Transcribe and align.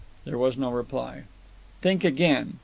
There 0.25 0.35
was 0.39 0.57
no 0.57 0.71
reply. 0.71 1.25
"Think 1.83 2.03
again! 2.03 2.57